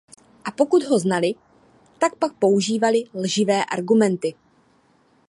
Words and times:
A 0.45 0.51
pokud 0.51 0.83
ho 0.83 0.99
znali, 0.99 1.33
tak 1.99 2.15
pak 2.15 2.33
používali 2.33 3.03
lživé 3.13 3.65
argumenty. 3.65 4.33